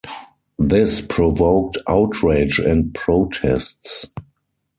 [0.57, 4.07] This provoked outrage and protests.